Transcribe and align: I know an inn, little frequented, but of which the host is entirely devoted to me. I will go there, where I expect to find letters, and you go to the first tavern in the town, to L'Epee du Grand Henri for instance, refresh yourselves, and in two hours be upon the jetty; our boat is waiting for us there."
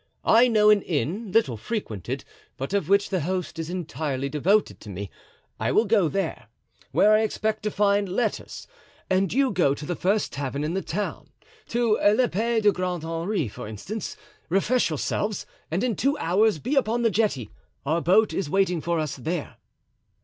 I 0.25 0.47
know 0.47 0.71
an 0.71 0.81
inn, 0.81 1.31
little 1.31 1.57
frequented, 1.57 2.25
but 2.57 2.73
of 2.73 2.89
which 2.89 3.09
the 3.11 3.19
host 3.19 3.59
is 3.59 3.69
entirely 3.69 4.29
devoted 4.29 4.79
to 4.79 4.89
me. 4.89 5.11
I 5.59 5.71
will 5.71 5.85
go 5.85 6.07
there, 6.09 6.47
where 6.91 7.13
I 7.13 7.21
expect 7.21 7.61
to 7.61 7.69
find 7.69 8.09
letters, 8.09 8.65
and 9.11 9.31
you 9.31 9.51
go 9.51 9.75
to 9.75 9.85
the 9.85 9.95
first 9.95 10.33
tavern 10.33 10.63
in 10.63 10.73
the 10.73 10.81
town, 10.81 11.27
to 11.67 11.97
L'Epee 11.99 12.61
du 12.61 12.71
Grand 12.71 13.03
Henri 13.03 13.47
for 13.47 13.67
instance, 13.67 14.17
refresh 14.49 14.89
yourselves, 14.89 15.45
and 15.69 15.83
in 15.83 15.95
two 15.95 16.17
hours 16.17 16.57
be 16.57 16.75
upon 16.75 17.03
the 17.03 17.11
jetty; 17.11 17.51
our 17.85 18.01
boat 18.01 18.33
is 18.33 18.49
waiting 18.49 18.81
for 18.81 18.97
us 18.97 19.15
there." 19.17 19.57